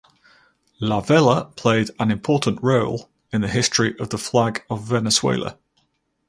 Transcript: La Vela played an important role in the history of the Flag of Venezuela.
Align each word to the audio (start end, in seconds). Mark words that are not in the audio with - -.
La 0.79 0.99
Vela 0.99 1.51
played 1.55 1.91
an 1.99 2.09
important 2.09 2.57
role 2.63 3.07
in 3.31 3.41
the 3.41 3.47
history 3.47 3.95
of 3.99 4.09
the 4.09 4.17
Flag 4.17 4.63
of 4.67 4.83
Venezuela. 4.85 5.59